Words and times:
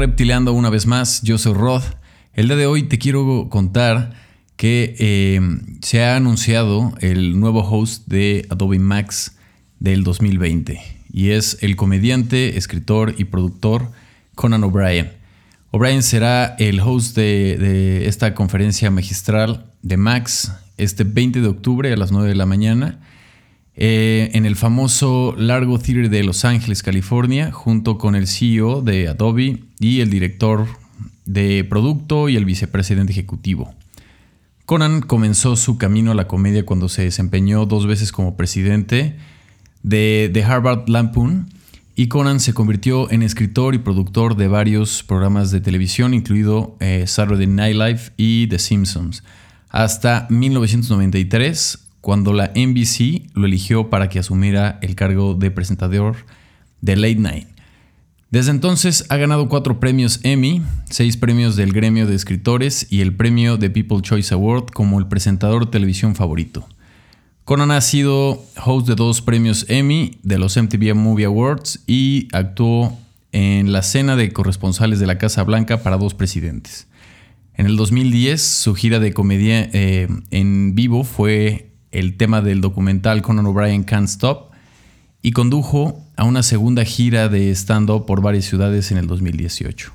Reptileando 0.00 0.54
una 0.54 0.70
vez 0.70 0.86
más, 0.86 1.20
yo 1.20 1.36
soy 1.36 1.52
Rod. 1.52 1.82
El 2.32 2.46
día 2.46 2.56
de 2.56 2.64
hoy 2.64 2.84
te 2.84 2.96
quiero 2.96 3.50
contar 3.50 4.14
que 4.56 4.96
eh, 4.98 5.38
se 5.82 6.02
ha 6.02 6.16
anunciado 6.16 6.94
el 7.00 7.38
nuevo 7.38 7.60
host 7.60 8.06
de 8.06 8.46
Adobe 8.48 8.78
Max 8.78 9.36
del 9.78 10.02
2020 10.02 10.80
y 11.12 11.32
es 11.32 11.58
el 11.60 11.76
comediante, 11.76 12.56
escritor 12.56 13.14
y 13.18 13.24
productor 13.24 13.90
Conan 14.34 14.64
O'Brien. 14.64 15.12
O'Brien 15.70 16.02
será 16.02 16.56
el 16.58 16.80
host 16.80 17.14
de, 17.14 17.58
de, 17.58 18.08
esta 18.08 18.32
conferencia 18.32 18.90
magistral 18.90 19.66
de 19.82 19.98
Max 19.98 20.50
este 20.78 21.04
20 21.04 21.42
de 21.42 21.48
octubre 21.48 21.92
a 21.92 21.96
las 21.98 22.10
9 22.10 22.26
de 22.26 22.36
la 22.36 22.46
mañana 22.46 23.00
eh, 23.82 24.30
en 24.34 24.44
el 24.44 24.56
famoso 24.56 25.34
Largo 25.38 25.78
Theater 25.78 26.10
de 26.10 26.22
Los 26.22 26.44
Ángeles, 26.44 26.82
California, 26.82 27.50
junto 27.50 27.96
con 27.96 28.14
el 28.14 28.26
CEO 28.26 28.82
de 28.82 29.08
Adobe 29.08 29.64
y 29.78 30.00
el 30.00 30.10
director 30.10 30.66
de 31.24 31.64
producto 31.64 32.28
y 32.28 32.36
el 32.36 32.44
vicepresidente 32.44 33.12
ejecutivo. 33.12 33.74
Conan 34.66 35.00
comenzó 35.00 35.56
su 35.56 35.78
camino 35.78 36.10
a 36.10 36.14
la 36.14 36.28
comedia 36.28 36.66
cuando 36.66 36.90
se 36.90 37.04
desempeñó 37.04 37.64
dos 37.64 37.86
veces 37.86 38.12
como 38.12 38.36
presidente 38.36 39.16
de, 39.82 40.30
de 40.30 40.44
Harvard 40.44 40.86
Lampoon 40.90 41.48
y 41.96 42.08
Conan 42.08 42.38
se 42.38 42.52
convirtió 42.52 43.10
en 43.10 43.22
escritor 43.22 43.74
y 43.74 43.78
productor 43.78 44.36
de 44.36 44.48
varios 44.48 45.02
programas 45.02 45.50
de 45.52 45.62
televisión, 45.62 46.12
incluido 46.12 46.76
eh, 46.80 47.04
Saturday 47.06 47.46
Night 47.46 47.76
Live 47.76 48.00
y 48.18 48.46
The 48.48 48.58
Simpsons, 48.58 49.24
hasta 49.70 50.26
1993 50.28 51.89
cuando 52.00 52.32
la 52.32 52.52
NBC 52.54 53.30
lo 53.34 53.46
eligió 53.46 53.90
para 53.90 54.08
que 54.08 54.18
asumiera 54.18 54.78
el 54.82 54.94
cargo 54.94 55.34
de 55.34 55.50
presentador 55.50 56.16
de 56.80 56.96
Late 56.96 57.16
Night. 57.16 57.48
Desde 58.30 58.52
entonces 58.52 59.06
ha 59.08 59.16
ganado 59.16 59.48
cuatro 59.48 59.80
premios 59.80 60.20
Emmy, 60.22 60.62
seis 60.88 61.16
premios 61.16 61.56
del 61.56 61.72
gremio 61.72 62.06
de 62.06 62.14
escritores 62.14 62.86
y 62.88 63.00
el 63.00 63.14
premio 63.14 63.56
de 63.56 63.70
People 63.70 64.02
Choice 64.02 64.32
Award 64.32 64.66
como 64.66 65.00
el 65.00 65.08
presentador 65.08 65.64
de 65.64 65.72
televisión 65.72 66.14
favorito. 66.14 66.66
Conan 67.44 67.72
ha 67.72 67.80
sido 67.80 68.44
host 68.64 68.86
de 68.86 68.94
dos 68.94 69.20
premios 69.20 69.66
Emmy 69.68 70.18
de 70.22 70.38
los 70.38 70.56
MTV 70.56 70.94
Movie 70.94 71.24
Awards 71.24 71.80
y 71.88 72.28
actuó 72.32 72.96
en 73.32 73.72
la 73.72 73.82
cena 73.82 74.14
de 74.14 74.32
corresponsales 74.32 75.00
de 75.00 75.06
la 75.06 75.18
Casa 75.18 75.42
Blanca 75.42 75.82
para 75.82 75.96
dos 75.96 76.14
presidentes. 76.14 76.86
En 77.54 77.66
el 77.66 77.76
2010, 77.76 78.40
su 78.40 78.74
gira 78.76 79.00
de 79.00 79.12
comedia 79.12 79.68
eh, 79.72 80.06
en 80.30 80.76
vivo 80.76 81.02
fue 81.02 81.69
el 81.92 82.16
tema 82.16 82.40
del 82.40 82.60
documental 82.60 83.22
Conan 83.22 83.46
O'Brien 83.46 83.84
Can't 83.84 84.08
Stop 84.08 84.50
y 85.22 85.32
condujo 85.32 86.04
a 86.16 86.24
una 86.24 86.42
segunda 86.42 86.84
gira 86.84 87.28
de 87.28 87.50
stand-up 87.50 88.06
por 88.06 88.22
varias 88.22 88.44
ciudades 88.44 88.90
en 88.90 88.98
el 88.98 89.06
2018. 89.06 89.92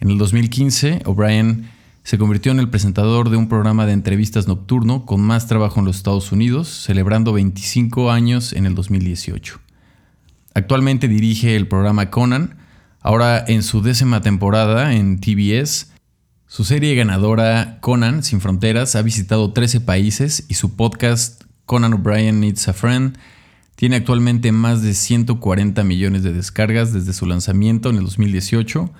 En 0.00 0.10
el 0.10 0.18
2015, 0.18 1.02
O'Brien 1.04 1.68
se 2.02 2.18
convirtió 2.18 2.52
en 2.52 2.58
el 2.58 2.70
presentador 2.70 3.30
de 3.30 3.36
un 3.36 3.48
programa 3.48 3.86
de 3.86 3.92
entrevistas 3.92 4.48
nocturno 4.48 5.04
con 5.04 5.20
más 5.20 5.46
trabajo 5.46 5.80
en 5.80 5.86
los 5.86 5.96
Estados 5.96 6.32
Unidos, 6.32 6.68
celebrando 6.68 7.32
25 7.32 8.10
años 8.10 8.52
en 8.52 8.66
el 8.66 8.74
2018. 8.74 9.60
Actualmente 10.54 11.08
dirige 11.08 11.56
el 11.56 11.68
programa 11.68 12.10
Conan, 12.10 12.56
ahora 13.00 13.44
en 13.46 13.62
su 13.62 13.82
décima 13.82 14.20
temporada 14.22 14.94
en 14.94 15.20
TBS, 15.20 15.89
su 16.50 16.64
serie 16.64 16.96
ganadora 16.96 17.78
Conan 17.80 18.24
Sin 18.24 18.40
Fronteras 18.40 18.96
ha 18.96 19.02
visitado 19.02 19.52
13 19.52 19.82
países 19.82 20.46
y 20.48 20.54
su 20.54 20.74
podcast 20.74 21.44
Conan 21.64 21.92
O'Brien 21.92 22.40
Needs 22.40 22.66
a 22.66 22.72
Friend 22.72 23.16
tiene 23.76 23.94
actualmente 23.94 24.50
más 24.50 24.82
de 24.82 24.94
140 24.94 25.84
millones 25.84 26.24
de 26.24 26.32
descargas 26.32 26.92
desde 26.92 27.12
su 27.12 27.26
lanzamiento 27.26 27.90
en 27.90 27.98
el 27.98 28.02
2018, 28.02 28.90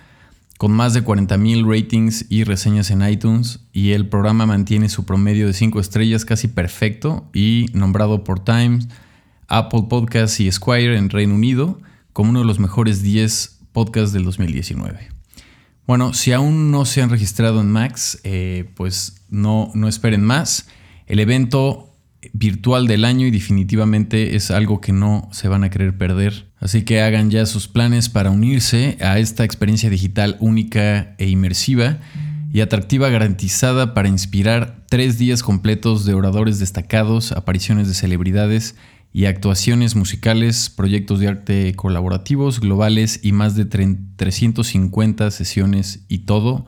con 0.59 0.71
más 0.71 0.95
de 0.95 1.05
40.000 1.05 1.69
ratings 1.69 2.27
y 2.29 2.45
reseñas 2.45 2.93
en 2.93 3.03
iTunes, 3.03 3.59
y 3.73 3.91
el 3.91 4.09
programa 4.09 4.47
mantiene 4.47 4.89
su 4.89 5.05
promedio 5.05 5.49
de 5.49 5.53
5 5.53 5.81
estrellas 5.81 6.25
casi 6.25 6.47
perfecto 6.47 7.29
y 7.35 7.67
nombrado 7.73 8.23
por 8.23 8.45
Times, 8.45 8.87
Apple 9.49 9.87
Podcasts 9.91 10.39
y 10.39 10.53
Squire 10.53 10.97
en 10.97 11.11
Reino 11.11 11.35
Unido 11.35 11.81
como 12.13 12.31
uno 12.31 12.39
de 12.39 12.47
los 12.47 12.61
mejores 12.61 13.03
10 13.03 13.59
podcasts 13.73 14.13
del 14.13 14.23
2019. 14.23 15.20
Bueno, 15.87 16.15
si 16.15 16.33
aún 16.33 16.71
no 16.71 16.85
se 16.85 17.03
han 17.03 17.11
registrado 17.11 17.61
en 17.61 17.71
Max, 17.71 18.21
eh, 18.25 18.71
pues 18.77 19.25
no, 19.29 19.71
no 19.75 19.89
esperen 19.89 20.23
más. 20.25 20.69
El 21.07 21.19
evento 21.19 21.91
virtual 22.33 22.87
del 22.87 23.05
año 23.05 23.27
y 23.27 23.31
definitivamente 23.31 24.37
es 24.37 24.51
algo 24.51 24.81
que 24.81 24.93
no 24.93 25.29
se 25.33 25.49
van 25.49 25.65
a 25.65 25.71
querer 25.71 25.97
perder. 25.97 26.51
Así 26.59 26.83
que 26.83 27.01
hagan 27.01 27.31
ya 27.31 27.47
sus 27.47 27.69
planes 27.69 28.09
para 28.09 28.31
unirse 28.31 28.99
a 29.01 29.19
esta 29.19 29.45
experiencia 29.45 29.91
digital 29.91 30.37
única 30.41 31.15
e 31.19 31.29
inmersiva 31.29 31.99
y 32.53 32.61
atractiva 32.61 33.09
garantizada 33.09 33.95
para 33.95 34.09
inspirar 34.09 34.85
tres 34.89 35.19
días 35.19 35.43
completos 35.43 36.05
de 36.05 36.15
oradores 36.15 36.59
destacados, 36.59 37.33
apariciones 37.33 37.89
de 37.89 37.95
celebridades 37.95 38.75
y 39.13 39.25
actuaciones 39.25 39.97
musicales, 39.97 40.71
proyectos 40.71 41.19
de 41.19 41.29
arte 41.29 41.75
colaborativos 41.75 42.61
globales 42.61 43.21
y 43.23 43.33
más 43.33 43.57
de 43.57 43.65
350 43.65 45.31
sesiones 45.31 46.05
y 46.09 46.19
todo 46.19 46.67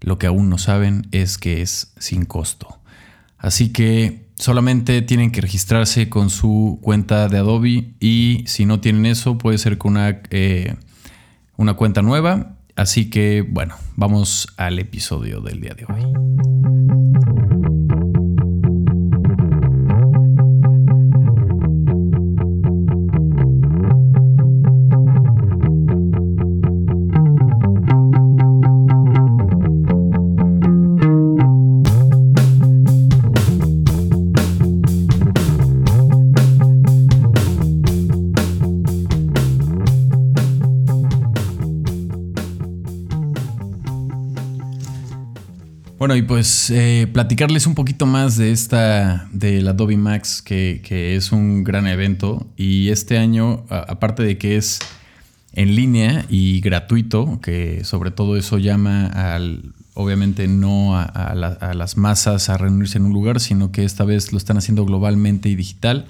lo 0.00 0.18
que 0.18 0.26
aún 0.26 0.48
no 0.48 0.58
saben 0.58 1.06
es 1.12 1.36
que 1.38 1.62
es 1.62 1.92
sin 1.98 2.24
costo. 2.24 2.80
Así 3.38 3.72
que 3.72 4.26
solamente 4.36 5.02
tienen 5.02 5.30
que 5.30 5.40
registrarse 5.40 6.08
con 6.08 6.30
su 6.30 6.78
cuenta 6.82 7.28
de 7.28 7.38
Adobe 7.38 7.94
y 8.00 8.44
si 8.46 8.64
no 8.64 8.80
tienen 8.80 9.06
eso 9.06 9.36
puede 9.36 9.58
ser 9.58 9.78
con 9.78 9.92
una, 9.92 10.22
eh, 10.30 10.74
una 11.56 11.74
cuenta 11.74 12.02
nueva. 12.02 12.56
Así 12.74 13.10
que 13.10 13.42
bueno, 13.42 13.74
vamos 13.96 14.48
al 14.56 14.78
episodio 14.78 15.40
del 15.40 15.60
día 15.60 15.74
de 15.74 15.84
hoy. 15.84 16.75
Bueno, 45.98 46.14
y 46.14 46.20
pues 46.20 46.68
eh, 46.68 47.08
platicarles 47.10 47.66
un 47.66 47.74
poquito 47.74 48.04
más 48.04 48.36
de 48.36 48.52
esta, 48.52 49.28
del 49.32 49.66
Adobe 49.66 49.96
Max, 49.96 50.42
que, 50.42 51.16
es 51.16 51.32
un 51.32 51.64
gran 51.64 51.86
evento. 51.86 52.46
Y 52.54 52.90
este 52.90 53.16
año, 53.16 53.64
aparte 53.70 54.22
de 54.22 54.36
que 54.36 54.58
es 54.58 54.78
en 55.54 55.74
línea 55.74 56.26
y 56.28 56.60
gratuito, 56.60 57.40
que 57.40 57.82
sobre 57.84 58.10
todo 58.10 58.36
eso 58.36 58.58
llama 58.58 59.06
al, 59.06 59.72
obviamente 59.94 60.48
no 60.48 60.98
a, 60.98 61.34
las 61.74 61.96
masas 61.96 62.50
a 62.50 62.58
reunirse 62.58 62.98
en 62.98 63.06
un 63.06 63.14
lugar, 63.14 63.40
sino 63.40 63.72
que 63.72 63.82
esta 63.82 64.04
vez 64.04 64.32
lo 64.32 64.38
están 64.38 64.58
haciendo 64.58 64.84
globalmente 64.84 65.48
y 65.48 65.54
digital. 65.54 66.08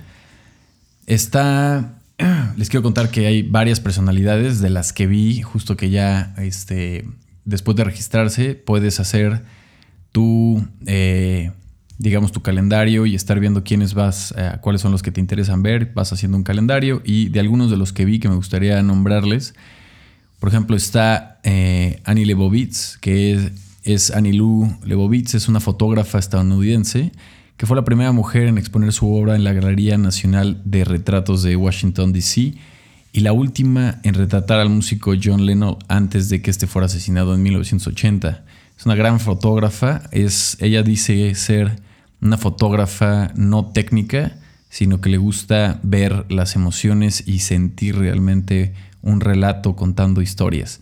Está, 1.06 2.00
les 2.56 2.70
quiero 2.70 2.82
contar 2.82 3.12
que 3.12 3.28
hay 3.28 3.42
varias 3.42 3.78
personalidades 3.78 4.60
de 4.60 4.70
las 4.70 4.92
que 4.92 5.06
vi, 5.06 5.42
justo 5.42 5.76
que 5.76 5.91
ya, 5.91 6.34
este, 6.38 7.04
después 7.44 7.76
de 7.76 7.84
registrarse, 7.84 8.56
puedes 8.56 8.98
hacer 8.98 9.44
tu, 10.16 10.66
eh, 10.87 11.53
digamos, 11.99 12.32
tu 12.32 12.41
calendario 12.41 13.04
y 13.04 13.15
estar 13.15 13.39
viendo 13.39 13.65
quiénes 13.65 13.92
vas, 13.92 14.33
eh, 14.39 14.53
cuáles 14.63 14.80
son 14.80 14.91
los 14.91 15.03
que 15.03 15.13
te 15.13 15.21
interesan 15.21 15.63
ver, 15.63 15.92
vas 15.92 16.10
haciendo 16.10 16.39
un 16.39 16.42
calendario 16.42 17.03
y 17.04 17.28
de 17.28 17.39
algunos 17.39 17.71
de 17.71 17.77
los 17.77 17.92
que 17.92 18.07
vi 18.07 18.18
que 18.18 18.30
me 18.30 18.34
gustaría 18.34 18.83
nombrarles, 18.83 19.54
por 20.41 20.48
ejemplo, 20.48 20.74
está 20.74 21.39
eh, 21.45 22.01
Annie 22.04 22.24
Lebovitz, 22.24 22.97
que 22.97 23.34
es, 23.34 23.53
es 23.83 24.10
Annie 24.10 24.33
Lou 24.33 24.74
Lebovitz, 24.86 25.34
es 25.34 25.48
una 25.48 25.60
fotógrafa 25.60 26.18
estadounidense 26.18 27.13
que 27.59 27.66
fue 27.66 27.77
la 27.77 27.84
primera 27.84 28.13
mujer 28.13 28.47
en 28.47 28.57
exponer 28.57 28.95
su 28.95 29.13
obra 29.13 29.36
en 29.36 29.45
la 29.45 29.53
Galería 29.53 29.98
Nacional 29.98 30.63
de 30.65 30.84
Retratos 30.84 31.42
de 31.42 31.57
Washington, 31.57 32.15
D.C., 32.15 32.54
y 33.13 33.21
la 33.21 33.34
última 33.34 34.01
en 34.03 34.15
retratar 34.15 34.60
al 34.60 34.71
músico 34.71 35.13
John 35.22 35.45
Lennon 35.45 35.77
antes 35.89 36.30
de 36.30 36.41
que 36.41 36.51
este 36.51 36.66
fuera 36.66 36.86
asesinado 36.86 37.34
en 37.34 37.42
1980. 37.42 38.45
Es 38.77 38.84
una 38.84 38.95
gran 38.95 39.21
fotógrafa. 39.21 40.03
Es, 40.13 40.57
ella 40.61 40.83
dice 40.83 41.34
ser 41.34 41.81
una 42.21 42.37
fotógrafa 42.37 43.33
no 43.34 43.67
técnica, 43.73 44.39
sino 44.69 45.01
que 45.01 45.09
le 45.09 45.17
gusta 45.17 45.81
ver 45.83 46.27
las 46.31 46.57
emociones 46.57 47.27
y 47.27 47.39
sentir 47.39 47.97
realmente 47.97 48.75
un 49.03 49.21
relato 49.21 49.77
contando 49.77 50.21
historias. 50.21 50.81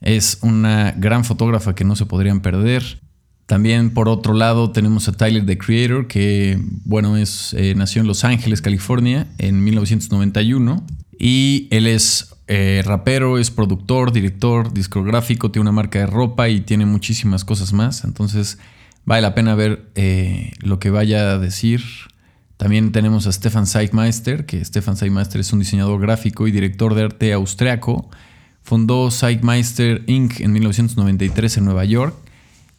Es 0.00 0.38
una 0.42 0.92
gran 0.92 1.24
fotógrafa 1.24 1.74
que 1.74 1.84
no 1.84 1.96
se 1.96 2.04
podrían 2.04 2.40
perder. 2.40 3.00
También 3.46 3.90
por 3.90 4.08
otro 4.08 4.34
lado 4.34 4.70
tenemos 4.70 5.08
a 5.08 5.12
Tyler 5.12 5.46
the 5.46 5.56
Creator, 5.56 6.06
que 6.06 6.58
bueno, 6.84 7.16
es, 7.16 7.54
eh, 7.54 7.74
nació 7.74 8.02
en 8.02 8.08
Los 8.08 8.24
Ángeles, 8.24 8.60
California, 8.60 9.26
en 9.38 9.62
1991. 9.64 10.84
Y 11.18 11.68
él 11.70 11.86
es 11.86 12.33
eh, 12.46 12.82
rapero, 12.84 13.38
es 13.38 13.50
productor, 13.50 14.12
director, 14.12 14.72
discográfico, 14.72 15.50
tiene 15.50 15.62
una 15.62 15.72
marca 15.72 16.00
de 16.00 16.06
ropa 16.06 16.48
y 16.48 16.60
tiene 16.60 16.86
muchísimas 16.86 17.44
cosas 17.44 17.72
más. 17.72 18.04
Entonces 18.04 18.58
vale 19.04 19.22
la 19.22 19.34
pena 19.34 19.54
ver 19.54 19.90
eh, 19.94 20.52
lo 20.60 20.78
que 20.78 20.90
vaya 20.90 21.32
a 21.32 21.38
decir. 21.38 21.82
También 22.56 22.92
tenemos 22.92 23.26
a 23.26 23.32
Stefan 23.32 23.66
Seigmeister, 23.66 24.46
que 24.46 24.64
Stefan 24.64 24.96
Seigmeister 24.96 25.40
es 25.40 25.52
un 25.52 25.58
diseñador 25.58 26.00
gráfico 26.00 26.46
y 26.46 26.52
director 26.52 26.94
de 26.94 27.04
arte 27.04 27.32
austriaco. 27.32 28.10
Fundó 28.62 29.10
Seigmeister 29.10 30.04
Inc. 30.06 30.40
en 30.40 30.52
1993 30.52 31.58
en 31.58 31.64
Nueva 31.64 31.84
York 31.84 32.14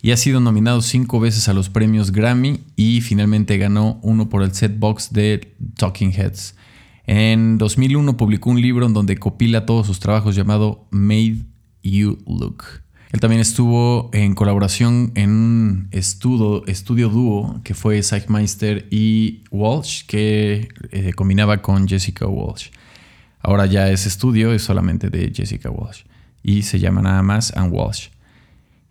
y 0.02 0.12
ha 0.12 0.18
sido 0.18 0.40
nominado 0.40 0.82
cinco 0.82 1.20
veces 1.20 1.48
a 1.50 1.54
los 1.54 1.70
premios 1.70 2.12
Grammy 2.12 2.62
y 2.76 3.02
finalmente 3.02 3.58
ganó 3.58 4.00
uno 4.02 4.30
por 4.30 4.44
el 4.44 4.54
set 4.54 4.78
box 4.78 5.12
de 5.12 5.56
Talking 5.78 6.12
Heads. 6.12 6.56
En 7.08 7.58
2001 7.58 8.18
publicó 8.18 8.50
un 8.50 8.62
libro 8.62 8.86
en 8.86 8.94
donde 8.94 9.18
copila 9.18 9.66
todos 9.66 9.88
sus 9.88 10.00
trabajos 10.00 10.36
llamado 10.36 10.88
Made 10.92 11.46
You 11.84 12.18
Look. 12.28 12.64
Él 13.12 13.20
también 13.20 13.42
estuvo 13.42 14.10
en 14.12 14.34
colaboración 14.34 15.12
en 15.16 15.30
un 15.30 15.88
estudio, 15.92 17.10
dúo 17.10 17.62
que 17.64 17.74
fue 17.74 18.02
Meister 18.28 18.88
y 18.92 19.44
Walsh, 19.52 20.06
que 20.06 20.68
eh, 20.92 21.14
combinaba 21.14 21.62
con 21.62 21.88
Jessica 21.88 22.26
Walsh. 22.26 22.72
Ahora 23.40 23.68
ya 23.68 23.90
ese 23.90 24.10
estudio 24.10 24.52
es 24.52 24.64
solamente 24.64 25.10
de 25.10 25.32
Jessica 25.34 25.70
Walsh 25.70 26.02
y 26.42 26.64
se 26.64 26.80
llama 26.80 27.02
nada 27.02 27.22
más 27.22 27.56
Ann 27.56 27.70
Walsh. 27.72 28.10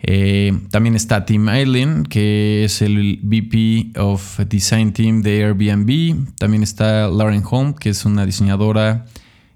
Eh, 0.06 0.52
también 0.70 0.96
está 0.96 1.24
Tim 1.24 1.48
Eileen, 1.48 2.04
que 2.04 2.64
es 2.64 2.82
el 2.82 3.20
VP 3.22 3.98
of 3.98 4.38
Design 4.40 4.92
Team 4.92 5.22
de 5.22 5.44
Airbnb. 5.44 6.34
También 6.36 6.62
está 6.62 7.08
Lauren 7.08 7.42
Holm, 7.48 7.72
que 7.72 7.88
es 7.88 8.04
una 8.04 8.26
diseñadora, 8.26 9.06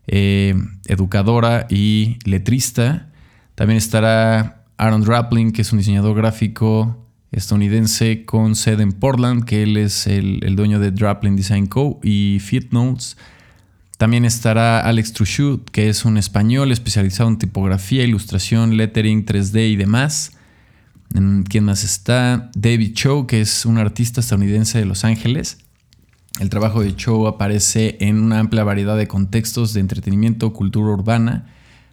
eh, 0.07 0.55
educadora 0.87 1.67
y 1.69 2.17
letrista. 2.25 3.11
También 3.57 3.77
estará 3.77 4.65
Aaron 4.79 5.03
Draplin, 5.03 5.53
que 5.53 5.61
es 5.61 5.71
un 5.71 5.81
diseñador 5.81 6.17
gráfico 6.17 6.97
estadounidense 7.31 8.25
con 8.25 8.57
sede 8.57 8.85
en 8.85 8.93
Portland, 8.93 9.45
que 9.45 9.65
él 9.65 9.77
es 9.77 10.07
el, 10.07 10.57
dueño 10.57 10.81
de 10.81 10.93
Draplin 10.93 11.37
Design 11.37 11.67
Co. 11.67 12.01
y 12.03 12.39
Fit 12.41 12.73
Notes. 12.73 13.19
También 13.99 14.25
estará 14.25 14.81
Alex 14.81 15.13
Truchut, 15.13 15.69
que 15.69 15.91
es 15.91 16.07
un 16.07 16.17
español 16.17 16.73
especializado 16.73 17.29
en 17.29 17.37
tipografía, 17.37 18.03
ilustración, 18.03 18.79
lettering, 18.79 19.27
3D 19.27 19.73
y 19.73 19.77
demás. 19.77 20.38
¿Quién 21.11 21.65
más 21.65 21.85
está? 21.85 22.51
David 22.55 22.93
Cho, 22.95 23.27
que 23.27 23.41
es 23.41 23.65
un 23.65 23.79
artista 23.79 24.21
estadounidense 24.21 24.79
de 24.79 24.85
Los 24.85 25.05
Ángeles. 25.05 25.59
El 26.39 26.51
trabajo 26.51 26.83
de 26.83 26.95
Cho 26.95 27.27
aparece 27.27 27.97
en 28.01 28.21
una 28.21 28.39
amplia 28.39 28.63
variedad 28.65 28.97
de 28.97 29.09
contextos 29.09 29.73
de 29.73 29.81
entretenimiento, 29.81 30.53
cultura 30.53 30.93
urbana. 30.93 31.47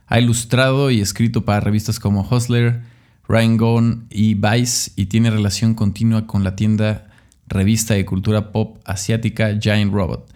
Ha 0.07 0.19
ilustrado 0.19 0.91
y 0.91 1.01
escrito 1.01 1.45
para 1.45 1.61
revistas 1.61 1.99
como 1.99 2.27
Hustler, 2.29 2.81
Ryan 3.27 3.57
Gone 3.57 3.97
y 4.09 4.35
Vice 4.35 4.91
y 4.95 5.07
tiene 5.07 5.31
relación 5.31 5.73
continua 5.73 6.27
con 6.27 6.43
la 6.43 6.55
tienda 6.55 7.07
revista 7.47 7.93
de 7.93 8.05
cultura 8.05 8.51
pop 8.51 8.77
asiática 8.85 9.57
Giant 9.59 9.91
Robot. 9.91 10.31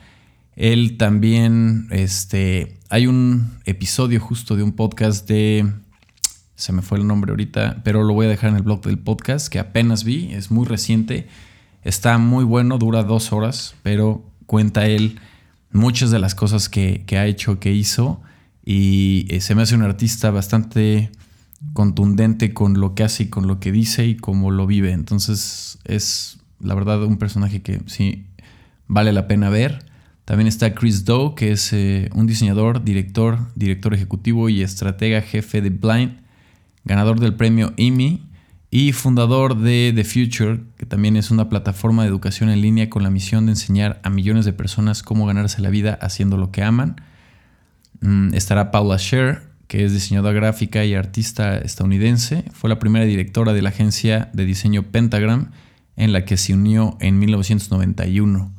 Él 0.55 0.97
también, 0.97 1.87
este, 1.91 2.77
hay 2.89 3.07
un 3.07 3.51
episodio 3.65 4.19
justo 4.19 4.55
de 4.55 4.63
un 4.63 4.73
podcast 4.73 5.27
de 5.27 5.71
se 6.59 6.73
me 6.73 6.81
fue 6.81 6.97
el 6.97 7.07
nombre 7.07 7.31
ahorita, 7.31 7.79
pero 7.85 8.03
lo 8.03 8.13
voy 8.13 8.25
a 8.25 8.29
dejar 8.29 8.49
en 8.49 8.57
el 8.57 8.63
blog 8.63 8.81
del 8.81 8.99
podcast 8.99 9.47
que 9.47 9.59
apenas 9.59 10.03
vi, 10.03 10.33
es 10.33 10.51
muy 10.51 10.65
reciente, 10.65 11.29
está 11.83 12.17
muy 12.17 12.43
bueno, 12.43 12.77
dura 12.77 13.03
dos 13.03 13.31
horas, 13.31 13.75
pero 13.81 14.25
cuenta 14.45 14.85
él 14.85 15.19
muchas 15.71 16.11
de 16.11 16.19
las 16.19 16.35
cosas 16.35 16.67
que, 16.67 17.05
ha 17.11 17.25
hecho, 17.27 17.61
que 17.61 17.71
hizo, 17.71 18.19
y 18.65 19.25
eh, 19.29 19.39
se 19.39 19.55
me 19.55 19.61
hace 19.61 19.73
un 19.73 19.83
artista 19.83 20.31
bastante 20.31 21.11
contundente 21.71 22.53
con 22.53 22.81
lo 22.81 22.93
que 22.93 23.05
hace 23.05 23.23
y 23.23 23.27
con 23.29 23.47
lo 23.47 23.61
que 23.61 23.71
dice 23.71 24.05
y 24.05 24.17
cómo 24.17 24.51
lo 24.51 24.67
vive. 24.67 24.91
Entonces 24.91 25.79
es 25.85 26.39
la 26.59 26.75
verdad 26.75 27.01
un 27.05 27.17
personaje 27.17 27.61
que 27.61 27.81
sí 27.85 28.25
vale 28.87 29.13
la 29.13 29.29
pena 29.29 29.49
ver. 29.49 29.85
También 30.25 30.47
está 30.47 30.75
Chris 30.75 31.05
Doe, 31.05 31.35
que 31.35 31.53
es 31.53 31.71
eh, 31.71 32.09
un 32.13 32.27
diseñador, 32.27 32.83
director, 32.83 33.47
director 33.55 33.93
ejecutivo 33.93 34.49
y 34.49 34.61
estratega 34.61 35.21
jefe 35.21 35.61
de 35.61 35.69
Blind 35.69 36.28
ganador 36.83 37.19
del 37.19 37.35
premio 37.35 37.73
Emmy 37.77 38.29
y 38.71 38.91
fundador 38.93 39.57
de 39.57 39.91
The 39.95 40.03
Future, 40.03 40.61
que 40.77 40.85
también 40.85 41.15
es 41.15 41.31
una 41.31 41.49
plataforma 41.49 42.03
de 42.03 42.09
educación 42.09 42.49
en 42.49 42.61
línea 42.61 42.89
con 42.89 43.03
la 43.03 43.09
misión 43.09 43.47
de 43.47 43.53
enseñar 43.53 43.99
a 44.03 44.09
millones 44.09 44.45
de 44.45 44.53
personas 44.53 45.01
cómo 45.01 45.25
ganarse 45.25 45.61
la 45.61 45.69
vida 45.69 45.97
haciendo 46.01 46.37
lo 46.37 46.51
que 46.51 46.63
aman. 46.63 47.01
Mm, 48.01 48.33
estará 48.33 48.71
Paula 48.71 48.97
Scher, 48.99 49.49
que 49.67 49.85
es 49.85 49.93
diseñadora 49.93 50.33
gráfica 50.33 50.85
y 50.85 50.93
artista 50.93 51.57
estadounidense. 51.57 52.43
Fue 52.53 52.69
la 52.69 52.79
primera 52.79 53.05
directora 53.05 53.53
de 53.53 53.61
la 53.61 53.69
agencia 53.69 54.29
de 54.33 54.45
diseño 54.45 54.83
Pentagram, 54.83 55.51
en 55.95 56.13
la 56.13 56.25
que 56.25 56.37
se 56.37 56.53
unió 56.53 56.97
en 57.01 57.19
1991. 57.19 58.51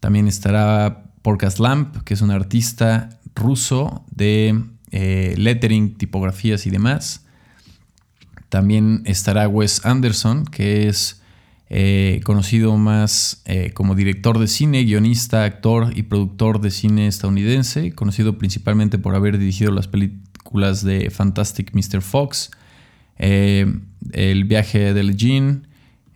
También 0.00 0.26
estará 0.26 1.04
Porcas 1.22 1.60
Lamp, 1.60 1.96
que 2.04 2.14
es 2.14 2.20
un 2.20 2.30
artista 2.30 3.20
ruso 3.34 4.04
de 4.10 4.62
eh, 4.90 5.34
lettering, 5.38 5.94
tipografías 5.94 6.66
y 6.66 6.70
demás. 6.70 7.24
También 8.48 9.02
estará 9.04 9.48
Wes 9.48 9.84
Anderson, 9.84 10.44
que 10.44 10.88
es 10.88 11.20
eh, 11.70 12.20
conocido 12.24 12.76
más 12.76 13.42
eh, 13.46 13.72
como 13.72 13.94
director 13.94 14.38
de 14.38 14.46
cine, 14.46 14.84
guionista, 14.84 15.44
actor 15.44 15.92
y 15.96 16.02
productor 16.02 16.60
de 16.60 16.70
cine 16.70 17.06
estadounidense, 17.06 17.92
conocido 17.92 18.38
principalmente 18.38 18.98
por 18.98 19.14
haber 19.14 19.38
dirigido 19.38 19.72
las 19.72 19.88
películas 19.88 20.84
de 20.84 21.10
Fantastic 21.10 21.72
Mr. 21.74 22.02
Fox, 22.02 22.50
eh, 23.18 23.66
El 24.12 24.44
viaje 24.44 24.92
del 24.94 25.16
Jean, 25.16 25.66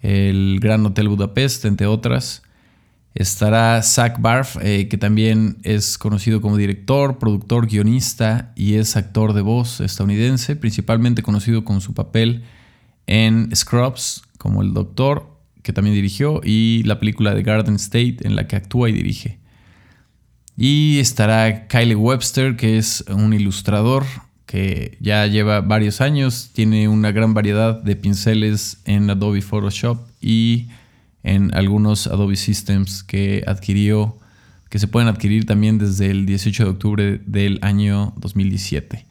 El 0.02 0.58
Gran 0.60 0.84
Hotel 0.86 1.08
Budapest, 1.08 1.64
entre 1.64 1.86
otras. 1.86 2.42
Estará 3.14 3.82
Zach 3.82 4.20
Barf, 4.20 4.56
eh, 4.62 4.88
que 4.88 4.96
también 4.96 5.58
es 5.62 5.98
conocido 5.98 6.40
como 6.40 6.56
director, 6.56 7.18
productor, 7.18 7.66
guionista 7.66 8.52
y 8.54 8.74
es 8.74 8.96
actor 8.96 9.32
de 9.32 9.40
voz 9.40 9.80
estadounidense, 9.80 10.56
principalmente 10.56 11.22
conocido 11.22 11.64
con 11.64 11.80
su 11.80 11.94
papel 11.94 12.44
en 13.06 13.54
Scrubs 13.56 14.22
como 14.38 14.62
el 14.62 14.72
doctor, 14.72 15.36
que 15.62 15.72
también 15.72 15.94
dirigió, 15.96 16.40
y 16.44 16.82
la 16.84 17.00
película 17.00 17.34
de 17.34 17.42
Garden 17.42 17.74
State 17.74 18.18
en 18.20 18.36
la 18.36 18.46
que 18.46 18.56
actúa 18.56 18.88
y 18.88 18.92
dirige. 18.92 19.38
Y 20.56 20.98
estará 20.98 21.66
Kylie 21.68 21.94
Webster, 21.94 22.56
que 22.56 22.78
es 22.78 23.04
un 23.08 23.32
ilustrador 23.32 24.04
que 24.46 24.96
ya 25.00 25.26
lleva 25.26 25.60
varios 25.60 26.00
años, 26.00 26.50
tiene 26.54 26.88
una 26.88 27.12
gran 27.12 27.34
variedad 27.34 27.80
de 27.82 27.96
pinceles 27.96 28.80
en 28.86 29.10
Adobe 29.10 29.42
Photoshop 29.42 30.08
y 30.22 30.68
en 31.22 31.54
algunos 31.54 32.06
Adobe 32.06 32.36
Systems 32.36 33.02
que 33.02 33.44
adquirió, 33.46 34.18
que 34.70 34.78
se 34.78 34.88
pueden 34.88 35.08
adquirir 35.08 35.46
también 35.46 35.78
desde 35.78 36.10
el 36.10 36.26
18 36.26 36.64
de 36.64 36.70
octubre 36.70 37.20
del 37.26 37.58
año 37.62 38.12
2017. 38.16 39.06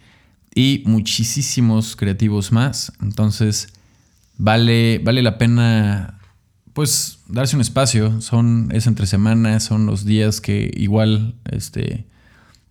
Y 0.56 0.84
muchísimos 0.86 1.96
creativos 1.96 2.52
más. 2.52 2.92
Entonces, 3.02 3.68
vale, 4.38 5.00
vale 5.04 5.22
la 5.22 5.38
pena 5.38 6.18
pues 6.74 7.20
darse 7.28 7.56
un 7.56 7.62
espacio. 7.62 8.22
Son, 8.22 8.70
es 8.72 8.86
entre 8.86 9.08
semanas, 9.08 9.64
son 9.64 9.88
los 9.88 10.06
días 10.06 10.42
que 10.42 10.72
igual, 10.76 11.34
este, 11.46 12.06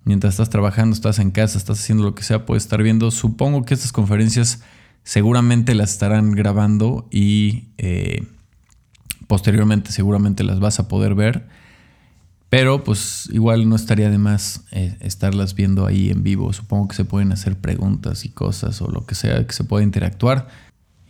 mientras 0.04 0.34
estás 0.34 0.48
trabajando, 0.48 0.94
estás 0.94 1.18
en 1.18 1.32
casa, 1.32 1.58
estás 1.58 1.80
haciendo 1.80 2.04
lo 2.04 2.14
que 2.14 2.22
sea, 2.22 2.46
puedes 2.46 2.62
estar 2.62 2.82
viendo. 2.82 3.10
Supongo 3.10 3.64
que 3.64 3.74
estas 3.74 3.90
conferencias 3.90 4.62
seguramente 5.02 5.74
las 5.74 5.90
estarán 5.90 6.32
grabando 6.32 7.08
y 7.10 7.64
eh, 7.78 8.24
Posteriormente 9.26 9.92
seguramente 9.92 10.44
las 10.44 10.60
vas 10.60 10.78
a 10.78 10.88
poder 10.88 11.14
ver. 11.14 11.46
Pero 12.48 12.84
pues 12.84 13.28
igual 13.32 13.68
no 13.68 13.74
estaría 13.74 14.08
de 14.08 14.18
más 14.18 14.64
eh, 14.70 14.96
estarlas 15.00 15.54
viendo 15.54 15.86
ahí 15.86 16.10
en 16.10 16.22
vivo. 16.22 16.52
Supongo 16.52 16.88
que 16.88 16.96
se 16.96 17.04
pueden 17.04 17.32
hacer 17.32 17.56
preguntas 17.56 18.24
y 18.24 18.28
cosas 18.28 18.80
o 18.80 18.90
lo 18.90 19.04
que 19.04 19.14
sea, 19.14 19.44
que 19.46 19.52
se 19.52 19.64
pueda 19.64 19.82
interactuar. 19.82 20.48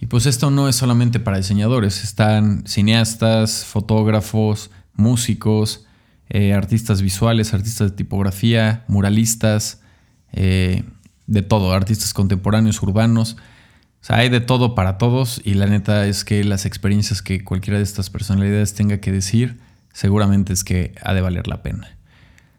Y 0.01 0.07
pues 0.07 0.27
esto 0.27 0.51
no 0.51 0.69
es 0.69 0.77
solamente 0.77 1.21
para 1.21 1.39
diseñadores, 1.39 2.05
están 2.05 2.67
cineastas, 2.67 3.65
fotógrafos, 3.65 4.71
músicos, 4.95 5.87
eh, 6.29 6.53
artistas 6.53 7.01
visuales, 7.01 7.55
artistas 7.55 7.91
de 7.91 7.97
tipografía, 7.97 8.85
muralistas, 8.89 9.81
eh, 10.33 10.85
de 11.27 11.43
todo, 11.43 11.73
artistas 11.73 12.13
contemporáneos, 12.13 12.83
urbanos 12.83 13.37
sea, 14.07 14.19
hay 14.19 14.29
de 14.29 14.41
todo 14.41 14.75
para 14.75 14.99
todos 14.99 15.41
y 15.45 15.55
la 15.55 15.67
neta 15.67 16.07
es 16.07 16.25
que 16.25 16.45
las 16.45 16.65
experiencias 16.65 17.23
que 17.23 17.43
cualquiera 17.43 17.79
de 17.79 17.85
estas 17.85 18.09
personalidades 18.09 18.75
tenga 18.75 18.99
que 18.99 19.11
decir, 19.11 19.59
seguramente 19.93 20.53
es 20.53 20.63
que 20.63 20.95
ha 21.03 21.13
de 21.13 21.21
valer 21.21 21.49
la 21.49 21.63
pena. 21.63 21.97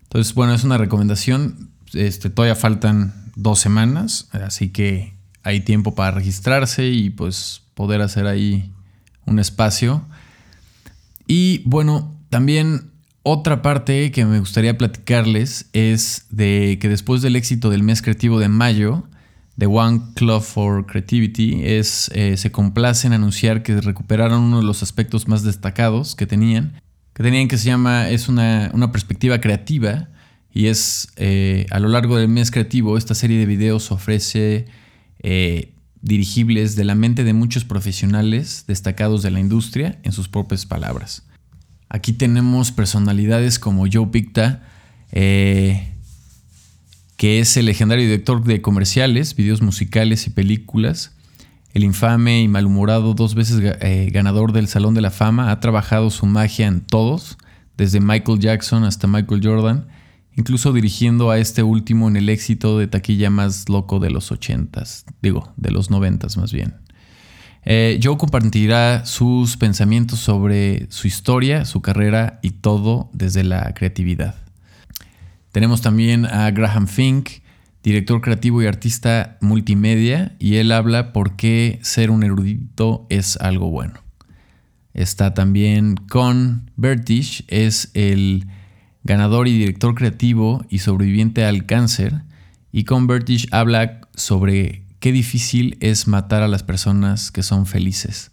Entonces, 0.04 0.34
bueno, 0.34 0.54
es 0.54 0.64
una 0.64 0.78
recomendación. 0.78 1.70
Este, 1.94 2.30
todavía 2.30 2.56
faltan 2.56 3.32
dos 3.36 3.60
semanas, 3.60 4.28
así 4.32 4.70
que 4.70 5.14
hay 5.44 5.62
tiempo 5.62 5.96
para 5.96 6.12
registrarse 6.12 6.88
y 6.88 7.10
pues 7.10 7.62
poder 7.76 8.02
hacer 8.02 8.28
ahí 8.28 8.74
un 9.26 9.40
espacio. 9.40 10.06
Y 11.28 11.62
bueno, 11.66 12.14
también 12.30 12.92
otra 13.24 13.62
parte 13.62 14.12
que 14.12 14.26
me 14.26 14.40
gustaría 14.40 14.78
platicarles 14.78 15.68
es 15.74 16.26
de 16.30 16.78
que 16.82 16.90
después 16.90 17.22
del 17.22 17.36
éxito 17.36 17.70
del 17.70 17.84
mes 17.84 18.02
creativo 18.02 18.40
de 18.40 18.50
mayo, 18.50 19.08
The 19.58 19.66
One 19.66 20.02
Club 20.16 20.42
for 20.42 20.86
Creativity, 20.86 21.62
es, 21.64 22.12
eh, 22.14 22.38
se 22.38 22.52
complace 22.52 23.08
en 23.08 23.14
anunciar 23.14 23.64
que 23.64 23.80
recuperaron 23.82 24.44
uno 24.44 24.58
de 24.58 24.64
los 24.64 24.84
aspectos 24.84 25.28
más 25.28 25.44
destacados 25.44 26.16
que 26.16 26.28
tenían, 26.28 26.82
que 27.14 27.24
tenían 27.24 27.48
que 27.48 27.58
se 27.58 27.66
llama, 27.66 28.10
es 28.10 28.30
una, 28.30 28.72
perspectiva 28.92 29.42
creativa 29.42 30.10
y 30.54 30.68
es 30.68 31.10
eh, 31.16 31.66
a 31.72 31.80
lo 31.80 31.90
largo 31.90 32.18
del 32.18 32.28
mes 32.28 32.52
creativo, 32.52 32.98
esta 32.98 33.16
serie 33.16 33.40
de 33.40 33.48
videos 33.48 33.92
ofrece 33.92 34.68
eh, 35.24 35.74
dirigibles 36.02 36.76
de 36.76 36.86
la 36.86 36.96
mente 36.96 37.24
de 37.24 37.34
muchos 37.34 37.66
profesionales 37.66 38.66
destacados 38.68 39.24
de 39.24 39.32
la 39.32 39.40
industria 39.40 40.00
en 40.04 40.12
sus 40.12 40.28
propias 40.28 40.66
palabras. 40.66 41.24
Aquí 41.90 42.14
tenemos 42.14 42.72
personalidades 42.72 43.60
como 43.60 43.86
Joe 43.92 44.08
Picta, 44.08 44.64
eh, 45.12 45.94
que 47.18 47.40
es 47.40 47.58
el 47.58 47.66
legendario 47.66 48.06
director 48.06 48.44
de 48.44 48.62
comerciales, 48.62 49.36
videos 49.36 49.62
musicales 49.62 50.28
y 50.28 50.30
películas. 50.30 51.16
El 51.74 51.84
infame 51.84 52.42
y 52.42 52.48
malhumorado, 52.48 53.14
dos 53.14 53.36
veces 53.36 53.60
eh, 53.82 54.10
ganador 54.14 54.54
del 54.54 54.68
Salón 54.68 54.94
de 54.94 55.02
la 55.02 55.12
Fama, 55.12 55.52
ha 55.52 55.60
trabajado 55.60 56.12
su 56.12 56.28
magia 56.28 56.68
en 56.68 56.82
todos, 56.82 57.38
desde 57.76 58.00
Michael 58.00 58.40
Jackson 58.40 58.84
hasta 58.84 59.08
Michael 59.08 59.42
Jordan, 59.44 59.88
incluso 60.36 60.74
dirigiendo 60.74 61.32
a 61.32 61.40
este 61.40 61.64
último 61.64 62.08
en 62.08 62.16
el 62.16 62.30
éxito 62.30 62.78
de 62.78 62.88
taquilla 62.88 63.30
más 63.30 63.68
loco 63.68 64.00
de 64.00 64.12
los 64.12 64.32
ochentas, 64.32 65.06
digo, 65.22 65.52
de 65.58 65.72
los 65.72 65.90
noventas 65.90 66.38
más 66.38 66.54
bien. 66.54 66.76
Eh, 67.66 68.00
Joe 68.02 68.18
compartirá 68.18 69.06
sus 69.06 69.58
pensamientos 69.58 70.20
sobre 70.20 70.88
su 70.90 71.08
historia, 71.08 71.66
su 71.66 71.82
carrera 71.82 72.40
y 72.42 72.52
todo 72.52 73.10
desde 73.14 73.44
la 73.44 73.74
creatividad. 73.74 74.47
Tenemos 75.58 75.82
también 75.82 76.28
a 76.28 76.52
Graham 76.52 76.86
Fink, 76.86 77.30
director 77.82 78.22
creativo 78.22 78.62
y 78.62 78.68
artista 78.68 79.40
multimedia, 79.42 80.36
y 80.38 80.58
él 80.58 80.72
habla 80.72 81.14
por 81.14 81.36
qué 81.36 81.80
ser 81.82 82.12
un 82.12 82.22
erudito 82.22 83.08
es 83.10 83.38
algo 83.38 83.72
bueno. 83.72 83.96
Está 84.94 85.34
también 85.34 85.96
con 85.96 86.70
Bertish, 86.76 87.44
es 87.48 87.90
el 87.96 88.46
ganador 89.04 89.48
y 89.48 89.58
director 89.58 89.96
creativo 89.96 90.64
y 90.70 90.78
sobreviviente 90.78 91.44
al 91.44 91.66
cáncer, 91.66 92.22
y 92.72 92.84
con 92.84 93.08
Bertish 93.08 93.48
habla 93.52 94.02
sobre 94.14 94.84
qué 95.00 95.12
difícil 95.12 95.76
es 95.80 96.08
matar 96.08 96.44
a 96.44 96.48
las 96.48 96.62
personas 96.62 97.32
que 97.32 97.42
son 97.42 97.66
felices. 97.66 98.30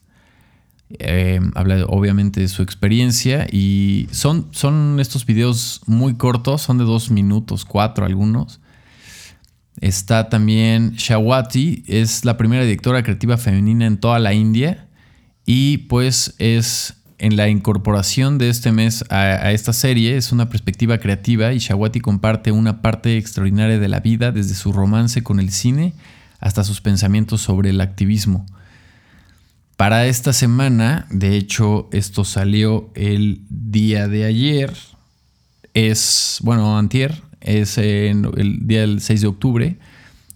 Eh, 0.91 1.41
habla 1.55 1.87
obviamente 1.87 2.41
de 2.41 2.49
su 2.49 2.63
experiencia 2.63 3.47
y 3.51 4.07
son, 4.13 4.49
son 4.53 5.01
estos 5.01 5.25
videos 5.27 5.81
muy 5.87 6.15
cortos, 6.15 6.63
son 6.63 6.79
de 6.79 6.85
dos 6.85 7.11
minutos, 7.11 7.65
cuatro 7.65 8.05
algunos. 8.05 8.61
Está 9.81 10.29
también 10.29 10.93
Shawati, 10.93 11.85
es 11.87 12.25
la 12.25 12.37
primera 12.37 12.63
directora 12.63 13.03
creativa 13.03 13.37
femenina 13.39 13.87
en 13.87 13.99
toda 13.99 14.19
la 14.19 14.35
India 14.35 14.87
y 15.47 15.79
pues 15.79 16.35
es 16.39 16.95
en 17.19 17.37
la 17.37 17.49
incorporación 17.49 18.39
de 18.39 18.51
este 18.51 18.71
mes 18.71 19.05
a, 19.09 19.21
a, 19.21 19.53
esta 19.53 19.73
serie 19.73 20.17
es 20.17 20.33
una 20.33 20.49
perspectiva 20.49 20.99
creativa 20.99 21.53
y 21.53 21.59
Shawati 21.59 22.01
comparte 22.01 22.53
una 22.53 22.83
parte 22.83 23.17
extraordinaria 23.17 23.79
de 23.79 23.89
la 23.89 24.01
vida 24.01 24.33
desde 24.33 24.55
su 24.55 24.73
romance 24.73 25.23
con 25.23 25.41
el 25.41 25.51
cine 25.51 25.95
hasta 26.41 26.63
sus 26.63 26.81
pensamientos 26.81 27.41
sobre 27.41 27.71
el 27.71 27.81
activismo. 27.81 28.47
Para 29.77 30.07
esta 30.07 30.33
semana, 30.33 31.07
de 31.11 31.37
hecho, 31.37 31.89
esto 31.93 32.25
salió 32.25 32.91
el 32.95 33.43
día 33.49 34.07
de 34.07 34.25
ayer, 34.25 34.73
es, 35.75 36.39
bueno, 36.43 36.79
antier, 36.79 37.23
es 37.41 37.77
el 37.79 38.67
día 38.67 38.83
del 38.83 39.01
6 39.01 39.21
de 39.21 39.27
octubre, 39.27 39.79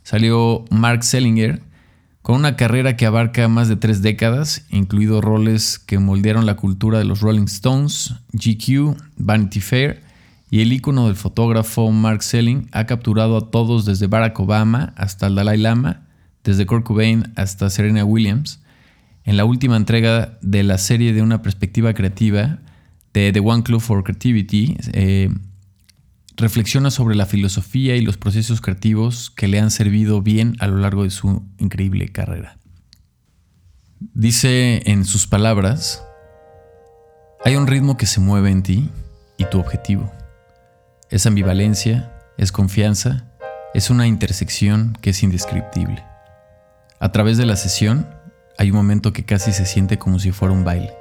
salió 0.03 0.65
Mark 0.71 1.05
Sellinger 1.05 1.63
con 2.23 2.35
una 2.35 2.57
carrera 2.57 2.97
que 2.97 3.07
abarca 3.07 3.47
más 3.49 3.69
de 3.69 3.77
tres 3.77 4.03
décadas, 4.03 4.67
incluidos 4.71 5.25
roles 5.25 5.79
que 5.79 5.99
moldearon 5.99 6.45
la 6.45 6.57
cultura 6.57 6.99
de 6.99 7.05
los 7.05 7.21
Rolling 7.21 7.47
Stones, 7.47 8.15
GQ, 8.33 8.97
Vanity 9.17 9.61
Fair, 9.61 10.03
y 10.51 10.61
el 10.61 10.73
ícono 10.73 11.07
del 11.07 11.17
fotógrafo 11.17 11.91
Mark 11.91 12.23
Selling 12.23 12.69
ha 12.73 12.87
capturado 12.87 13.37
a 13.37 13.51
todos 13.51 13.85
desde 13.85 14.09
Barack 14.09 14.39
Obama 14.41 14.93
hasta 14.97 15.29
el 15.29 15.37
Dalai 15.37 15.59
Lama, 15.59 16.07
desde 16.43 16.67
Kurt 16.67 16.85
Cobain 16.85 17.33
hasta 17.37 17.71
Serena 17.71 18.05
Williams. 18.05 18.61
En 19.29 19.37
la 19.37 19.45
última 19.45 19.77
entrega 19.77 20.39
de 20.41 20.63
la 20.63 20.79
serie 20.79 21.13
de 21.13 21.21
una 21.21 21.43
perspectiva 21.43 21.93
creativa 21.93 22.61
de 23.13 23.31
The 23.31 23.41
One 23.41 23.63
Club 23.63 23.83
for 23.83 24.03
Creativity, 24.03 24.79
eh, 24.95 25.29
reflexiona 26.39 26.91
sobre 26.91 27.15
la 27.15 27.27
filosofía 27.27 27.95
y 27.97 28.01
los 28.01 28.17
procesos 28.17 28.63
creativos 28.63 29.29
que 29.29 29.47
le 29.47 29.61
han 29.61 29.71
servido 29.71 30.23
bien 30.23 30.57
a 30.61 30.67
lo 30.67 30.79
largo 30.79 31.05
de 31.05 31.11
su 31.11 31.43
increíble 31.59 32.09
carrera. 32.09 32.57
Dice 34.01 34.81
en 34.91 35.05
sus 35.05 35.27
palabras, 35.27 36.03
hay 37.45 37.57
un 37.57 37.67
ritmo 37.67 37.99
que 37.99 38.07
se 38.07 38.21
mueve 38.21 38.51
en 38.51 38.63
ti 38.63 38.89
y 39.37 39.45
tu 39.45 39.61
objetivo. 39.61 40.11
Es 41.11 41.27
ambivalencia, 41.27 42.15
es 42.39 42.51
confianza, 42.51 43.27
es 43.75 43.91
una 43.91 44.07
intersección 44.07 44.97
que 45.03 45.11
es 45.11 45.23
indescriptible. 45.23 46.03
A 46.99 47.13
través 47.13 47.37
de 47.37 47.45
la 47.45 47.57
sesión 47.57 48.07
hay 48.59 48.71
un 48.71 48.77
momento 48.77 49.13
que 49.13 49.25
casi 49.25 49.53
se 49.53 49.65
siente 49.65 49.99
como 49.99 50.19
si 50.19 50.33
fuera 50.33 50.53
un 50.53 50.65
baile. 50.65 50.95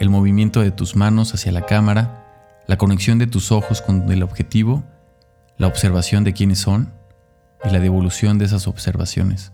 El 0.00 0.08
movimiento 0.08 0.62
de 0.62 0.70
tus 0.70 0.96
manos 0.96 1.34
hacia 1.34 1.52
la 1.52 1.66
cámara, 1.66 2.24
la 2.66 2.78
conexión 2.78 3.18
de 3.18 3.26
tus 3.26 3.52
ojos 3.52 3.82
con 3.82 4.10
el 4.10 4.22
objetivo, 4.22 4.84
la 5.58 5.66
observación 5.66 6.24
de 6.24 6.32
quiénes 6.32 6.60
son 6.60 6.92
y 7.64 7.70
la 7.70 7.80
devolución 7.80 8.38
de 8.38 8.46
esas 8.46 8.66
observaciones. 8.66 9.52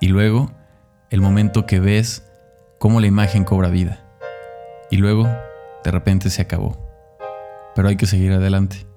Y 0.00 0.08
luego, 0.08 0.52
el 1.10 1.20
momento 1.20 1.66
que 1.66 1.80
ves 1.80 2.24
cómo 2.78 3.00
la 3.00 3.06
imagen 3.08 3.44
cobra 3.44 3.68
vida. 3.68 4.00
Y 4.90 4.96
luego, 4.96 5.24
de 5.84 5.90
repente 5.90 6.30
se 6.30 6.40
acabó 6.40 6.88
pero 7.78 7.90
hay 7.90 7.96
que 7.96 8.06
seguir 8.06 8.32
adelante. 8.32 8.88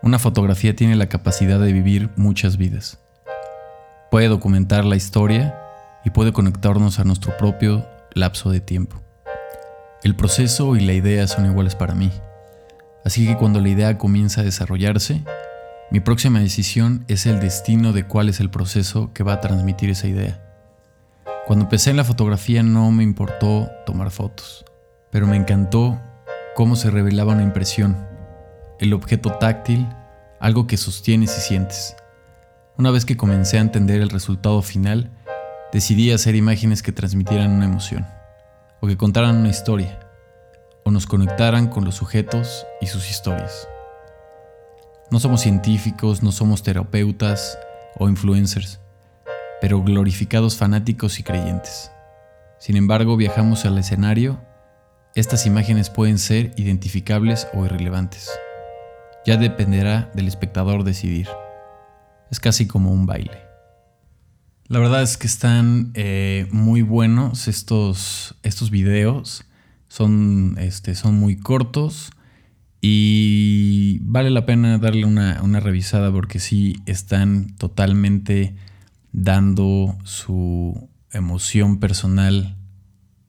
Una 0.00 0.18
fotografía 0.18 0.74
tiene 0.74 0.96
la 0.96 1.10
capacidad 1.10 1.60
de 1.60 1.70
vivir 1.70 2.08
muchas 2.16 2.56
vidas. 2.56 2.98
Puede 4.10 4.28
documentar 4.28 4.86
la 4.86 4.96
historia 4.96 5.54
y 6.04 6.10
puede 6.10 6.32
conectarnos 6.32 6.98
a 6.98 7.04
nuestro 7.04 7.36
propio 7.36 7.86
lapso 8.12 8.50
de 8.50 8.60
tiempo. 8.60 9.00
El 10.02 10.14
proceso 10.14 10.76
y 10.76 10.80
la 10.80 10.92
idea 10.92 11.26
son 11.26 11.46
iguales 11.46 11.74
para 11.74 11.94
mí. 11.94 12.12
Así 13.04 13.26
que 13.26 13.36
cuando 13.36 13.60
la 13.60 13.68
idea 13.68 13.98
comienza 13.98 14.42
a 14.42 14.44
desarrollarse, 14.44 15.22
mi 15.90 16.00
próxima 16.00 16.40
decisión 16.40 17.04
es 17.08 17.26
el 17.26 17.40
destino 17.40 17.92
de 17.92 18.06
cuál 18.06 18.28
es 18.28 18.40
el 18.40 18.50
proceso 18.50 19.12
que 19.12 19.22
va 19.22 19.34
a 19.34 19.40
transmitir 19.40 19.90
esa 19.90 20.08
idea. 20.08 20.40
Cuando 21.46 21.66
empecé 21.66 21.90
en 21.90 21.96
la 21.96 22.04
fotografía 22.04 22.62
no 22.62 22.90
me 22.90 23.02
importó 23.02 23.70
tomar 23.84 24.10
fotos, 24.10 24.64
pero 25.10 25.26
me 25.26 25.36
encantó 25.36 26.00
cómo 26.54 26.76
se 26.76 26.90
revelaba 26.90 27.34
una 27.34 27.42
impresión, 27.42 28.06
el 28.78 28.94
objeto 28.94 29.32
táctil, 29.32 29.86
algo 30.40 30.66
que 30.66 30.76
sostienes 30.76 31.36
y 31.36 31.40
sientes. 31.40 31.96
Una 32.76 32.90
vez 32.90 33.04
que 33.04 33.16
comencé 33.16 33.58
a 33.58 33.62
entender 33.62 34.00
el 34.00 34.10
resultado 34.10 34.62
final, 34.62 35.10
decidí 35.74 36.10
hacer 36.12 36.34
imágenes 36.34 36.82
que 36.82 36.92
transmitieran 36.92 37.50
una 37.50 37.66
emoción, 37.66 38.06
o 38.80 38.86
que 38.86 38.96
contaran 38.96 39.36
una 39.36 39.50
historia, 39.50 40.00
o 40.84 40.90
nos 40.90 41.04
conectaran 41.04 41.68
con 41.68 41.84
los 41.84 41.96
sujetos 41.96 42.66
y 42.80 42.86
sus 42.86 43.10
historias. 43.10 43.68
No 45.10 45.20
somos 45.20 45.42
científicos, 45.42 46.22
no 46.22 46.32
somos 46.32 46.62
terapeutas 46.62 47.58
o 47.98 48.08
influencers, 48.08 48.80
pero 49.60 49.82
glorificados 49.82 50.56
fanáticos 50.56 51.18
y 51.18 51.22
creyentes. 51.22 51.90
Sin 52.58 52.76
embargo, 52.76 53.18
viajamos 53.18 53.66
al 53.66 53.76
escenario 53.76 54.40
estas 55.16 55.46
imágenes 55.46 55.90
pueden 55.90 56.18
ser 56.18 56.52
identificables 56.56 57.46
o 57.54 57.64
irrelevantes. 57.64 58.32
Ya 59.24 59.36
dependerá 59.36 60.10
del 60.12 60.26
espectador 60.26 60.82
decidir. 60.82 61.28
Es 62.32 62.40
casi 62.40 62.66
como 62.66 62.90
un 62.90 63.06
baile. 63.06 63.43
La 64.66 64.78
verdad 64.78 65.02
es 65.02 65.18
que 65.18 65.26
están 65.26 65.90
eh, 65.92 66.48
muy 66.50 66.80
buenos 66.80 67.48
estos, 67.48 68.34
estos 68.42 68.70
videos. 68.70 69.44
Son, 69.88 70.56
este, 70.58 70.94
son 70.94 71.16
muy 71.16 71.36
cortos 71.36 72.10
y 72.80 73.98
vale 74.02 74.30
la 74.30 74.46
pena 74.46 74.78
darle 74.78 75.04
una, 75.04 75.40
una 75.42 75.60
revisada 75.60 76.10
porque 76.10 76.38
sí 76.38 76.76
están 76.86 77.54
totalmente 77.56 78.56
dando 79.12 79.98
su 80.04 80.88
emoción 81.12 81.78
personal 81.78 82.56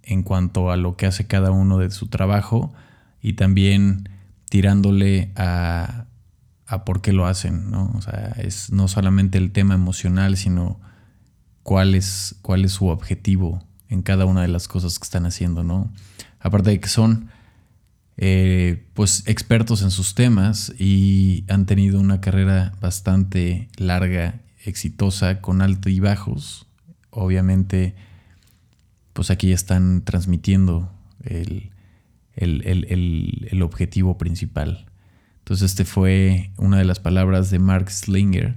en 0.04 0.24
cuanto 0.24 0.72
a 0.72 0.78
lo 0.78 0.96
que 0.96 1.06
hace 1.06 1.28
cada 1.28 1.52
uno 1.52 1.80
de 1.80 1.92
su 1.92 2.08
trabajo 2.08 2.74
y 3.22 3.34
también 3.34 4.10
tirándole 4.50 5.34
a, 5.36 6.06
a 6.66 6.86
por 6.86 7.02
qué 7.02 7.12
lo 7.12 7.26
hacen, 7.26 7.70
¿no? 7.70 7.92
O 7.96 8.02
sea, 8.02 8.34
es 8.38 8.72
no 8.72 8.88
solamente 8.88 9.38
el 9.38 9.52
tema 9.52 9.76
emocional, 9.76 10.38
sino 10.38 10.80
cuál 11.66 11.96
es, 11.96 12.36
cuál 12.44 12.64
es 12.64 12.74
su 12.74 12.90
objetivo 12.90 13.66
en 13.90 14.04
cada 14.04 14.26
una 14.26 14.44
de 14.44 14.48
las 14.48 14.68
cosas 14.68 15.00
que 15.00 15.04
están 15.04 15.26
haciendo, 15.26 15.64
¿no? 15.64 15.92
Aparte 16.40 16.70
de 16.70 16.80
que 16.80 16.88
son 16.88 17.32
eh, 18.18 18.86
pues 18.94 19.24
expertos 19.26 19.82
en 19.82 19.90
sus 19.90 20.14
temas 20.14 20.72
y 20.78 21.44
han 21.50 21.66
tenido 21.66 22.00
una 22.00 22.22
carrera 22.22 22.74
bastante 22.82 23.68
larga, 23.78 24.42
exitosa, 24.64 25.42
con 25.42 25.64
altos 25.64 25.92
y 25.92 26.00
bajos. 26.00 26.68
Obviamente, 27.10 27.96
pues 29.14 29.32
aquí 29.32 29.52
están 29.52 30.04
transmitiendo 30.04 30.92
el, 31.24 31.72
el, 32.36 33.62
objetivo 33.64 34.20
principal. 34.20 34.86
Entonces, 35.40 35.72
este 35.72 35.84
fue 35.84 36.52
una 36.58 36.78
de 36.78 36.86
las 36.86 37.00
palabras 37.00 37.50
de 37.50 37.58
Mark 37.58 37.90
Slinger, 37.90 38.56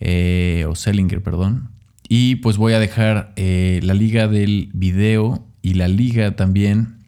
eh, 0.00 0.66
o 0.68 0.74
Sellinger, 0.74 1.22
perdón. 1.22 1.70
Y 2.14 2.36
pues 2.36 2.58
voy 2.58 2.74
a 2.74 2.78
dejar 2.78 3.32
eh, 3.36 3.80
la 3.82 3.94
liga 3.94 4.28
del 4.28 4.68
video 4.74 5.46
y 5.62 5.72
la 5.72 5.88
liga 5.88 6.36
también 6.36 6.98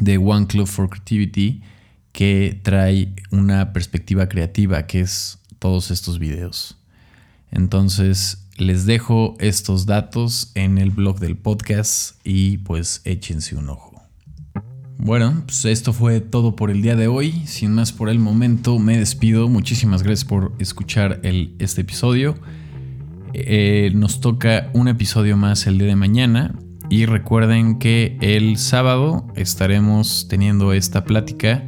de 0.00 0.18
One 0.18 0.48
Club 0.48 0.66
for 0.66 0.90
Creativity 0.90 1.62
que 2.10 2.58
trae 2.64 3.14
una 3.30 3.72
perspectiva 3.72 4.28
creativa 4.28 4.84
que 4.88 4.98
es 4.98 5.38
todos 5.60 5.92
estos 5.92 6.18
videos. 6.18 6.76
Entonces 7.52 8.48
les 8.56 8.84
dejo 8.84 9.36
estos 9.38 9.86
datos 9.86 10.50
en 10.56 10.78
el 10.78 10.90
blog 10.90 11.20
del 11.20 11.36
podcast 11.36 12.16
y 12.24 12.58
pues 12.58 13.00
échense 13.04 13.54
un 13.54 13.68
ojo. 13.68 14.02
Bueno, 14.96 15.44
pues 15.46 15.66
esto 15.66 15.92
fue 15.92 16.20
todo 16.20 16.56
por 16.56 16.72
el 16.72 16.82
día 16.82 16.96
de 16.96 17.06
hoy. 17.06 17.46
Sin 17.46 17.74
más 17.74 17.92
por 17.92 18.08
el 18.08 18.18
momento, 18.18 18.80
me 18.80 18.98
despido. 18.98 19.48
Muchísimas 19.48 20.02
gracias 20.02 20.24
por 20.24 20.52
escuchar 20.58 21.20
el, 21.22 21.54
este 21.60 21.82
episodio. 21.82 22.34
Eh, 23.34 23.90
nos 23.94 24.20
toca 24.20 24.70
un 24.74 24.88
episodio 24.88 25.36
más 25.36 25.66
el 25.66 25.78
día 25.78 25.88
de 25.88 25.96
mañana. 25.96 26.54
Y 26.90 27.04
recuerden 27.04 27.78
que 27.78 28.16
el 28.20 28.56
sábado 28.56 29.26
estaremos 29.36 30.26
teniendo 30.28 30.72
esta 30.72 31.04
plática 31.04 31.62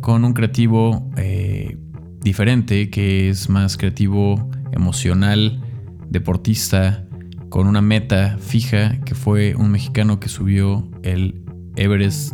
con 0.00 0.24
un 0.24 0.34
creativo 0.34 1.10
eh, 1.16 1.76
diferente, 2.20 2.90
que 2.90 3.28
es 3.28 3.48
más 3.48 3.76
creativo, 3.76 4.50
emocional, 4.72 5.62
deportista, 6.08 7.04
con 7.48 7.66
una 7.66 7.82
meta 7.82 8.38
fija, 8.38 9.00
que 9.04 9.14
fue 9.14 9.54
un 9.56 9.70
mexicano 9.70 10.20
que 10.20 10.28
subió 10.28 10.88
el 11.02 11.42
Everest, 11.76 12.32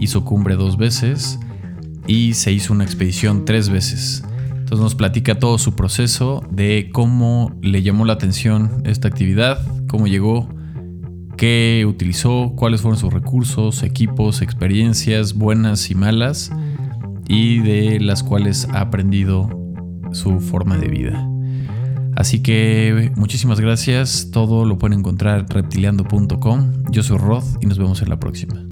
hizo 0.00 0.24
cumbre 0.24 0.56
dos 0.56 0.76
veces 0.76 1.38
y 2.06 2.34
se 2.34 2.52
hizo 2.52 2.72
una 2.72 2.84
expedición 2.84 3.44
tres 3.44 3.68
veces. 3.68 4.24
Nos 4.80 4.94
platica 4.94 5.38
todo 5.38 5.58
su 5.58 5.74
proceso 5.74 6.42
de 6.50 6.90
cómo 6.92 7.56
le 7.62 7.82
llamó 7.82 8.04
la 8.04 8.14
atención 8.14 8.82
esta 8.84 9.08
actividad, 9.08 9.58
cómo 9.88 10.06
llegó 10.06 10.48
qué 11.36 11.84
utilizó, 11.86 12.52
cuáles 12.56 12.82
fueron 12.82 12.98
sus 12.98 13.12
recursos, 13.12 13.82
equipos, 13.82 14.42
experiencias 14.42 15.34
buenas 15.34 15.90
y 15.90 15.94
malas, 15.94 16.50
y 17.28 17.60
de 17.60 18.00
las 18.00 18.22
cuales 18.22 18.68
ha 18.72 18.80
aprendido 18.80 19.48
su 20.12 20.40
forma 20.40 20.76
de 20.76 20.88
vida. 20.88 21.28
Así 22.16 22.42
que 22.42 23.10
muchísimas 23.16 23.60
gracias, 23.60 24.30
todo 24.32 24.64
lo 24.64 24.78
pueden 24.78 24.98
encontrar 24.98 25.46
reptiliando.com. 25.48 26.84
Yo 26.90 27.02
soy 27.02 27.18
Rod 27.18 27.44
y 27.60 27.66
nos 27.66 27.78
vemos 27.78 28.02
en 28.02 28.08
la 28.10 28.20
próxima. 28.20 28.66